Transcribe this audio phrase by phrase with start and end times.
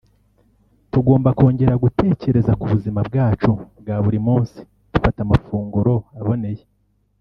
[0.91, 4.59] tugomba kongera gutekereza ku buzima bwacu bwa buri munsi
[4.93, 6.63] dufata amafunguro aboneye